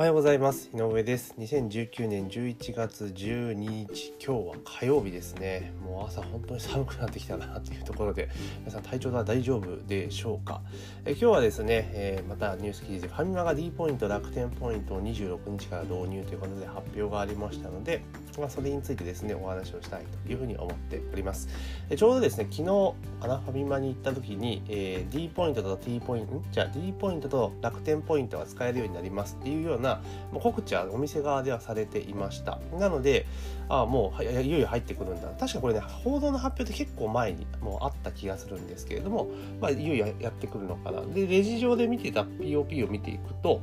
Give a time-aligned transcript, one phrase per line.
[0.00, 0.70] おはようございます。
[0.74, 1.34] 井上です。
[1.38, 5.74] 2019年11月12日今日は火曜日ですね。
[5.84, 8.30] もう朝本当に寒くなってきたなっていうところで
[8.60, 10.62] 皆さん体調は大丈夫でしょうか？
[11.04, 18.02] え今日はですね、えー、またニュース記事でファミマが D ポイント楽天ポイントを26日から導入ということで発表がありましたので、
[18.38, 21.48] まあ、それについてですねお話をしたいというふうに思っております。
[21.88, 30.02] えちょうどですね昨日かなファミマに行った時に、えー、D ポイントと T ポイントじゃあ D ポイントと楽天ポイントが使えるようになりますっていうような
[30.32, 32.58] 告知はお店側ではされていました。
[32.78, 33.26] なので
[33.68, 35.28] ああもういよいよ入ってくるんだ。
[35.38, 39.28] 確かこれね報道の発表って結構前にもうあった気がするんですけれども、
[39.60, 41.02] まあ、いよいよやってくるのかな。
[41.02, 43.60] でレジ上で見てた POP を見ていくと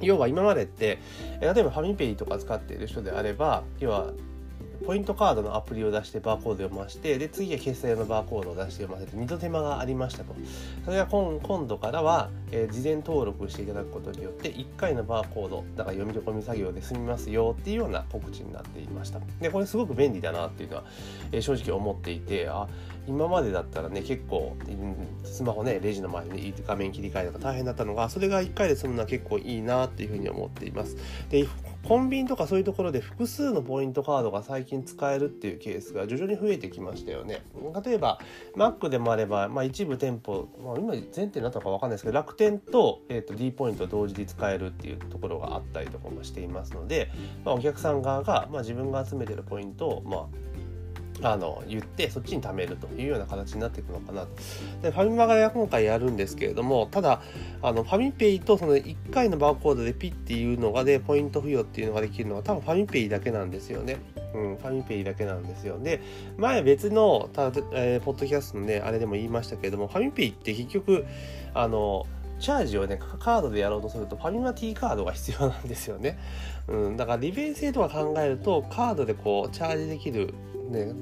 [0.00, 0.98] 要は今までって
[1.40, 4.12] 例えばファミペイとか使っている人であれば要は
[4.90, 10.34] ポイントカードのアプリを出してバーコード読ましてで次は決済のバーコードを出して読ませて二度手間がありましたと。
[10.84, 19.20] それが今度からは、えー、事前登録していただくことによって1回のバーコードだから読み込み作業で済みますよっていうような告知になっていました。
[19.40, 20.84] でこれすごく便利だなっていうのは、
[21.30, 22.66] えー、正直思っていてあ
[23.06, 24.56] 今までだったらね結構
[25.22, 30.96] スマホねレジの前に、ね、画面切り替えとか大変だったのがそれが1回で済むのは結構いいなっていうふうに思っています。
[31.28, 31.46] で
[31.84, 37.42] コンビニとかそういうところで複数のポイントカードが最近使えるっていうケースが徐々に増えてきましたよね。
[37.84, 38.20] 例えば
[38.54, 47.10] Mac でもあれば、まあ、一部店舗、まあ、今前提になったのか分かんないですけど楽天と,、えーと、D ポイント同時に使えるっていうところがあったりとかもしていますので、
[47.44, 50.49] まあ、お客さん側が、まあ、自分が集めてるポイントを、まあ
[51.22, 54.28] あの言ってそっちに貯めるというような形になっていくのかなと。
[54.82, 57.22] でファミマが今回やるんですけれどもただ
[57.62, 63.98] あのファミペイとその1回のバーコードでピッていうのがでポイント付与っていうのができるのは多分ファミペイだけなんですよね。
[64.32, 65.78] うん、ファミペイだけなんですよ。
[65.78, 66.00] で、
[66.36, 71.04] 前別の、たえー、ポッドキャストのね、あれでも言いましたけれども、ファミペイって結局、
[71.52, 72.06] あの、
[72.40, 76.18] チャージをね、カードでやろうとすると、ファミマ T カードが必要なんですよね。
[76.68, 80.34] うん、だから利便性とか考えると、カードでこう、チャージできる、
[80.70, 80.92] ね、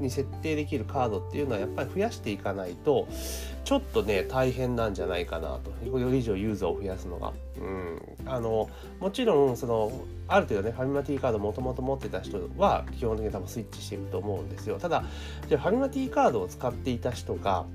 [0.00, 3.06] に設定できるカードっていうのはやっぱり増やしていかないと
[3.64, 5.70] ちょっとね大変なんじゃないかなと。
[5.86, 9.92] より以上ユーザーを増やすのが、うん、あのもちろんその
[10.26, 14.78] ある程度ねファミマ T カードもともと持ってた人は基本的に多分スイッチしていくと思うんですよ。
[14.78, 15.04] ただ
[15.48, 17.66] じゃファミマ T カードを使っていた人が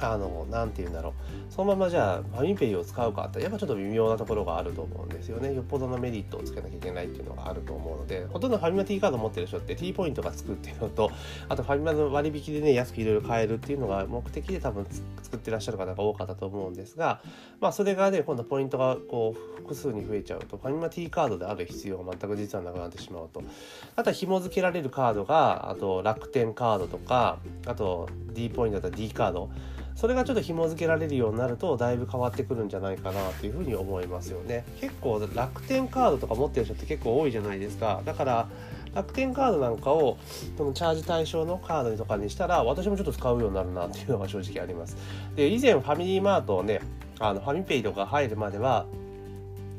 [0.00, 1.12] あの、なんて言うんだろう。
[1.52, 5.54] そのままじゃあ、ファミペイを使うかって、やっぱちょっと微妙なところがあると思うんですよね。
[5.54, 11.10] よっぽどのメリットをつけなきゃいけないっていうのがあると思うので、ほとんどファミマ T カード持ってる人って T ポイントがつくっていうのと、
[11.48, 14.86] あとファミマの割引でね、安くいろいろ買えるっていうのが目的で多分
[15.22, 17.20] 作ってらっしゃる方が多かったと思うんですが、
[17.60, 23.42] まあそれがね、今度ポイントがこう複数に増えちゃうと、ファミマ T カードである必要が全く実はなくなってしまうと。
[23.96, 29.50] あとは紐付けられるカードが、あと楽天カードとか、あと D ポイントだったら D カード、
[29.98, 34.64] それがちょっと紐付けられるようになるとだいぶ変わってくるんじゃないかなというふうに思いますよね。
[34.80, 38.00] 結構楽天カードとか持ってる人って結構多いじゃないですか。
[38.04, 38.48] だから
[38.94, 40.16] 楽天カードなんかを
[40.56, 44.96] そのチャージ対象のカードとかにしたら私もちょっと使うようになるなっていうのが正直あります。
[45.34, 46.80] で以前ファミリーマートをね
[47.18, 48.86] あのファミペイとか入るまでは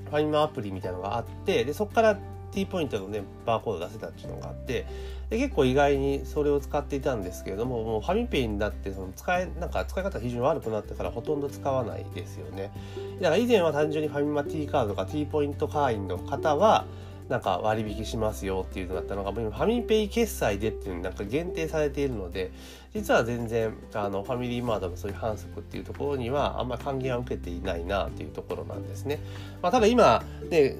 [0.10, 2.20] ファミマアプリみたいなのがあってでそこから
[2.52, 4.86] T ポイントのねバーコード出せたっていうのがあって
[5.30, 12.72] で結構意外にそれを使っていたんですけれどももうファミペイになってその使えなんか使い方が非常に悪くなってからほとんど使わないですよね
[13.18, 16.86] だから以前は単純にファミマ T カードとか T ポイント会員の方は
[17.30, 22.52] なんか割引しますよっていうのだったのが、ファミペイ決済でっていうのなんか限定されているので、
[22.92, 29.20] 実は全然、あの、ファミリーマートのそういう反則っていうところには、あんまり還元は受けていないなっていうところなんですね。
[29.62, 30.76] まあ、ただ今、ね、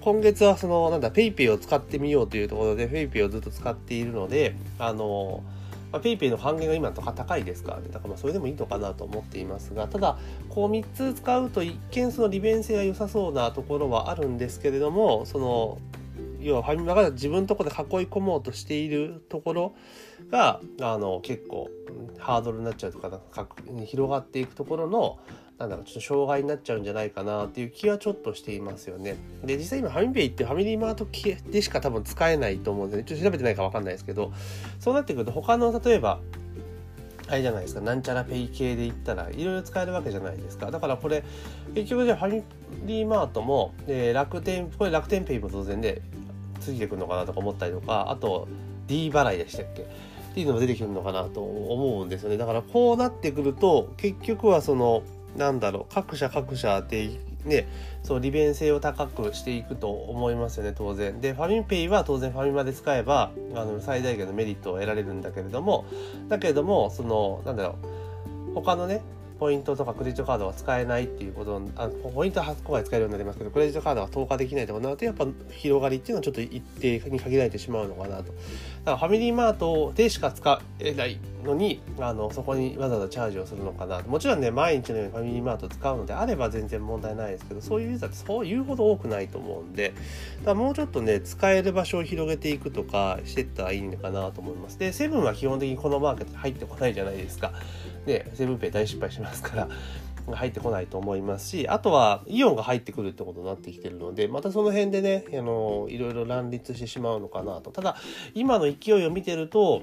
[0.00, 5.42] 今月はその、なんだ、PayPay を使ってみようというところで、PayPay をずっと使っているので、あの、
[5.92, 7.88] まあ、PayPay の還元が今とか高いですからね。
[7.88, 10.18] だからまあそれでもいいのかなと思っていますが、ただ、
[10.48, 15.78] こう3つ使うと一見その利便性が良さそうなところはあるんですけれども、その、
[16.40, 19.74] 要はファミマが自分のところで囲い込もうとしているところ
[20.30, 21.68] が、あの、結構
[22.18, 23.20] ハードルになっちゃうとか、
[23.84, 25.18] 広がっていくところの、
[25.60, 29.16] なんだろう、ちょっと障害になっちゃうんじゃないかなっていう気はちょっとしていますよね。
[29.44, 31.06] で、実際今ファミペイってファミリーマート
[31.50, 34.32] でしか多分使えないと思うんで、ね、ちょっと調べてないかわかんないですけど、
[34.78, 36.20] そうなってくると他の例えば、
[37.28, 40.70] あれじゃないですか、なんちゃらペイ系で言ったらいろいろ使えるわけじゃないですか。
[40.70, 41.22] だからこれ、
[41.74, 42.42] 結局じゃあファミ
[42.86, 46.00] リーマートも、え楽天、これ楽天ペイも当然で、
[46.58, 48.48] ついてくるのかなとか思ったりとか、あと
[48.86, 49.82] D 払いでしたっけ？
[49.82, 49.86] っ
[50.34, 52.36] ていうのも出てくるのかなと思うんですよね。
[52.36, 55.02] だからこうなってくると、結局はその、
[55.36, 57.10] なんだろう各社各社で
[57.44, 57.66] ね
[58.02, 61.20] そう利便性を高くしていくと思いますよね当然。
[61.20, 65.84] でファミペイは当然ファミマで使えばあの最大限のメリットを得られるんだけれども
[66.28, 67.76] だけれどもそのなんだろ
[68.50, 69.00] う他のね
[69.40, 78.34] ポイントとかクレジットカードが使えないっていうことあポイントは今回使えるようになりますけどクレジットカードが投下できないとかなるとやっぱ広がりっていうのはちょっと一定に限られてしまうのかなと。
[78.84, 84.00] だからファミリーマートでしか使えないのにあのそこにわざわざチャージをするのかな。
[84.02, 94.78] もちろんね毎日のようにファミリーマート使うのであれば全然問題ないですけどそういうユーザーってそういうほど多くないと思うんでだからもうちょっとね使える場所を広げていくとかしていったらいいのかなと思います。
[94.78, 97.52] でセブンは基本的にこのマーケットに入ってこないじゃないですか。
[98.06, 99.68] でセブンペイ大失敗しますから。
[100.36, 107.70] 入ってこないと思いますしあとはイオンが入ってくるってことになってきてるのでまたその辺でねあのいろいろ乱立してしまうのかなと。
[107.70, 107.96] ただ
[108.34, 109.82] 今の勢いを見てると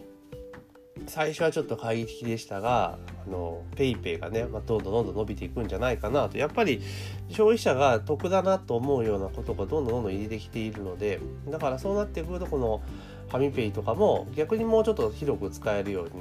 [1.06, 6.38] 最初はちょっと懐疑的でしたがあのペイペイがね、まあ、どんどんどんどん伸びていくんじゃないかなと。
[6.38, 6.82] やっぱり
[7.30, 12.82] 消費者が得だなと思うようなことがどんどんどんどん入れてきているのでだからそうなってくるとこの
[13.30, 16.12] ファミペイとかも逆にもうちょっと広く使えるように。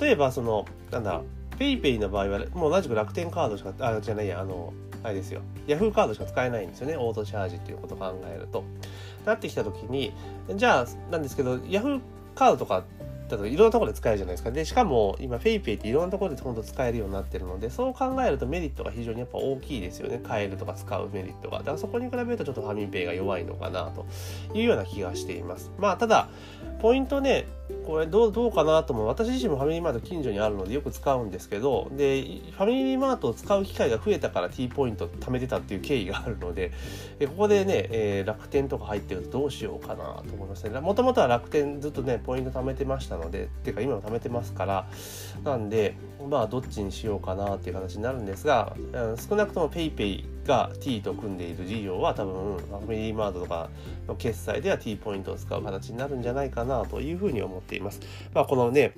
[0.00, 1.22] 例えばそのなんだ
[1.58, 4.72] ペイペイの場合はもう同じく楽天カードしかあじゃないやあの
[5.02, 8.64] あれですよヤフーカードしか使えないんですよねオートチャージっていうことを考えると
[9.24, 10.12] なってきた時に
[10.54, 12.00] じゃあなんですけどヤフー
[12.34, 12.84] カードとか
[13.28, 14.50] だといろんなところで使えるじゃないですか。
[14.50, 20.18] で、しかも今 PayPay っていろんなところで本当使えるようになってるので、そう考えるとメリットが非常にやっぱ大きいですよね。
[20.18, 21.58] 買えるとか使うメリットが。
[21.58, 24.06] だからそこに比べるとちょっとファミペイが弱いのかなと
[24.54, 25.70] いうような気がしています。
[25.78, 26.28] まあただ、
[26.80, 27.46] ポイントね、
[27.86, 29.06] これどうどうかなと思う。
[29.06, 36.72] 私自身もファミリーマート近所にあるのでよく使うんですけどでファミリーマートを使う機会が増えたから T ポイント貯めてたっていう経緯があるので
[37.26, 40.80] ここでね、えー、楽天とか入ってるとどうしようかなと思いますね。
[40.80, 44.88] もともとは楽天ずっとねポイント貯めてましたのでっていうか今も貯めてますから
[45.44, 45.94] なんで
[46.28, 48.76] まあどっちにしようかなっていう形になるんですが
[49.28, 53.68] 少なくとも PayPay が T と組んでいる事業は多分ファミリーマートとか
[54.06, 58.00] の決済では T ポイントを使う形になるんじゃないかなというふうに思っています。
[58.34, 58.92] まあ、このね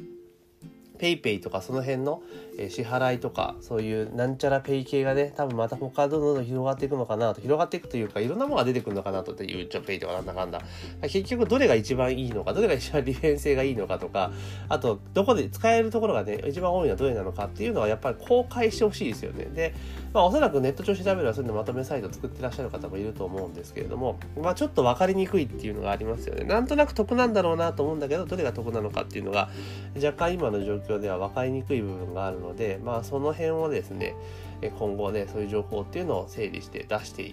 [1.01, 2.23] PayPay とかその辺の
[2.69, 10.61] 支払いとかそういうなんちゃらペイ系がね多分また他どんどんどん広がっていくのかなと広がっていくというかいろんなものが出てくるのかなとっていうちょペイとかなんだかんだ。
[11.03, 14.33] 結局どれが一番いいのかどれが一番利便性がいいのかとか
[14.69, 19.47] あとどこで使えるところがね一番多いのはどれなのかっていうのはやっぱり公開してほしいですよね。
[19.47, 19.75] で、
[20.13, 26.45] まあ、おそらくネット上調べればそういうのまとめサイト作ってらっしゃる方もいると思うんですけれどもまあちょっと分かりにくいっていうのがありますよね。
[26.45, 29.49] なんとなく得なんだろうなと思うんだけどどれが得なのかっていうのが
[29.97, 34.15] 若干今の状況では分かりにくい部分があるのでまあその辺をですね
[34.79, 37.33] 今後ねそういう情報っていうのを整理して出して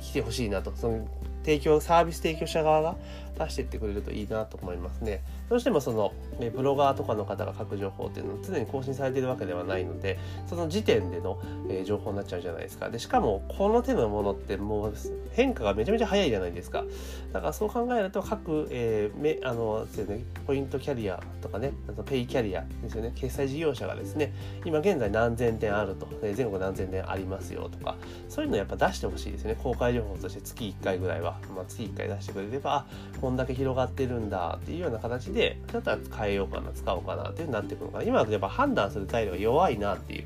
[0.00, 0.72] きてほしいなと。
[0.74, 1.06] その
[1.42, 2.96] 提供サービス提供者側が
[3.40, 5.22] 出していってくれるといいなと思いますね。
[5.48, 6.12] どうしてもその
[6.54, 11.40] ブロガーとかの方が書く情報っていうのは常に更新されているわけではないのでその時点での
[11.84, 12.90] 情報になっちゃうじゃないですか。
[12.90, 14.94] でしかもこの手のものってもう
[15.32, 16.84] 変化がめちゃめちゃ早いじゃないですか。
[17.32, 24.32] だからそう考えると各、えー、めあのですね、ポイントキャリアとかねあとペイキャリアですよね決済事業者がですね
[24.64, 27.96] 今現在何千点あると全国何千点ありますよとか
[28.28, 32.86] そういうのやっぱ出してほしいですね公開情報として月1回ぐらいは、まあ、月1回出してくれれば
[33.20, 40.24] こんだけ広がってるんだっていうような形でだったら変えようかな使おうかなっていうになってくるのかな今だとやっぱ判断する材料が弱いなっていう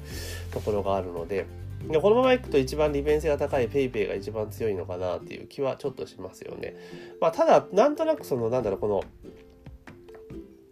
[0.52, 1.46] ところがあるので
[1.88, 6.74] でこのままいくと一番利便性が高い PayPay が一番強いのかなっていう気はちょっとしますよね。
[7.20, 9.04] まあ、ただなんとなくそのなんだろうこの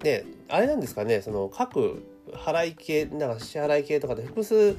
[0.02, 2.02] ねあれなんですかねその各
[2.32, 4.76] 払い系なんか支払い系とかで複数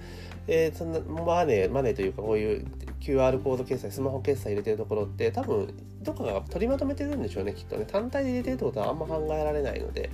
[0.47, 2.67] えー、そんなマネーマネーというかこういう
[2.99, 7.85] QR コード決済スマホ決済入れてるところって多分どっかが取りまとめてるんでしょうねきっとね。
[7.85, 10.09] 単体で入れてるってことはあんま考えられないので。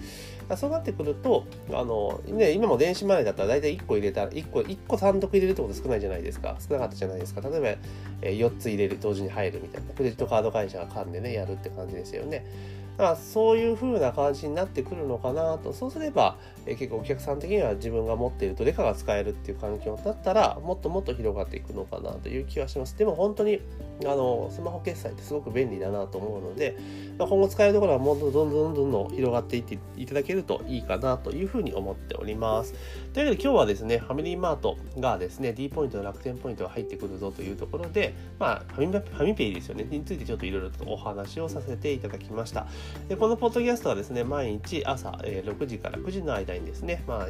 [0.57, 6.57] そうなってくるとあの、ね、今も電子マネーだったら大体1個入れたら1個 ,1 個単独入れるってこと少ないじゃないですか。
[6.59, 7.41] 少なかったじゃないですか。
[7.41, 7.67] 例えば、
[8.21, 9.93] え、4つ入れる同時に入るみたいな。
[9.93, 12.45] クレジットカード会社が噛んでねやるって感じですよね。
[12.99, 15.71] だからそういう風な感じになってくるのかなと。
[15.71, 22.97] そうすれば、え結構お客さん的には自分が持っているどれかが使えるっていう環境だったらもっともっと広がっていくのかなという気はします。
[22.97, 23.61] でも本当に
[24.03, 26.77] あのスマホ決済ってすごく便利だなと思うので、
[27.17, 32.73] ま、今後使えるところはもっとどんどんどんどん広がっていっていただけるといいかなというふうに思っております。
[33.13, 39.87] というわけで今日はですねファミリーマートがですね D ポイントの楽天ポイントが入ってくるぞというところでまあファミファミペイですよね。
[39.89, 42.67] についてちょっといろいろとお話をさせていただきました。
[43.07, 47.27] でこのポッドキャストはですね毎日朝え6時から9時の間にですねまあ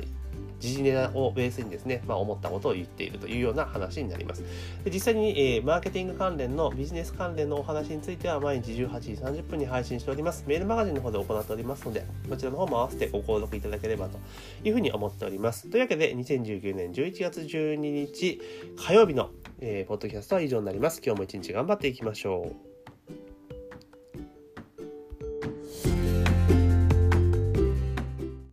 [0.59, 4.43] 時事ネタをベースにですね、まあ、思ったことを言っているというような話になります。
[4.83, 10.43] で実際に、えー、マーケティング関連のビジネス関連のお話については毎日18時30分に配信しております。
[10.47, 14.19] メールマガジンの方で行っておりますので、こちらの方も合わせてご購読いただければと
[14.63, 15.69] いうふうに思っております。
[15.69, 18.41] というわけで、2019年11月12日
[18.77, 19.29] 火曜日の、
[19.61, 21.01] えー、ポッドキャストは以上になります。
[21.03, 22.68] 今日も一日頑張っていきましょう。